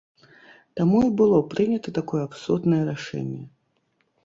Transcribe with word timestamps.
Таму 0.79 1.01
і 1.07 1.11
было 1.21 1.37
прынята 1.51 1.95
такое 1.99 2.21
абсурднае 2.29 2.83
рашэнне. 2.91 3.41